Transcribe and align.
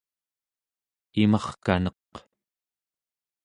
imarkaneq 1.21 2.11